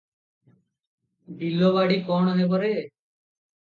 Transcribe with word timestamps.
ବିଲବାଡ଼ି 1.41 1.99
କ'ଣ 2.11 2.35
ହବ 2.41 2.63
ରେ? 2.65 2.73